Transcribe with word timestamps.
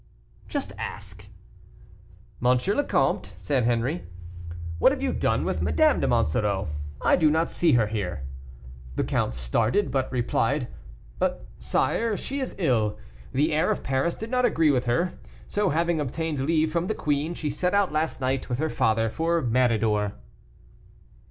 "Just 0.47 0.73
ask." 0.79 1.27
"M. 2.43 2.47
le 2.57 2.83
Comte," 2.83 3.33
said 3.37 3.65
Henri, 3.65 4.03
"what 4.79 4.91
have 4.91 4.99
you 5.03 5.13
done 5.13 5.45
with 5.45 5.61
Madame 5.61 5.99
de 5.99 6.07
Monsoreau? 6.07 6.69
I 7.03 7.15
do 7.15 7.29
not 7.29 7.51
see 7.51 7.73
her 7.73 7.85
here." 7.85 8.23
The 8.95 9.03
count 9.03 9.35
started, 9.35 9.91
but 9.91 10.11
replied, 10.11 10.69
"Sire, 11.59 12.17
she 12.17 12.39
is 12.39 12.55
ill, 12.57 12.97
the 13.31 13.53
air 13.53 13.69
of 13.69 13.83
Paris 13.83 14.15
did 14.15 14.31
not 14.31 14.43
agree 14.43 14.71
with 14.71 14.85
her; 14.85 15.13
so 15.47 15.69
having 15.69 15.99
obtained 15.99 16.39
leave 16.39 16.71
from 16.71 16.87
the 16.87 16.95
queen, 16.95 17.35
she 17.35 17.51
set 17.51 17.75
out 17.75 17.91
last 17.91 18.19
night, 18.19 18.49
with 18.49 18.57
her 18.57 18.71
father, 18.71 19.07
for 19.07 19.43
Méridor." 19.43 20.13